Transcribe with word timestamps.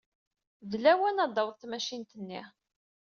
D 0.69 0.73
lawan 0.83 1.21
ad 1.23 1.29
d-taweḍ 1.31 1.55
tmacint-nni. 1.57 2.41